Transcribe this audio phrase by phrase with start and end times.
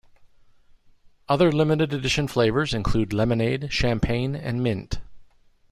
[1.29, 4.99] Other limited edition flavours included Lemonade, Champagne and Mint.